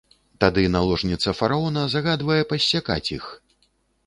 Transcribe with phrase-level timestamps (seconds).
[0.43, 3.31] Тады наложніца фараона загадвае пассякаць іх.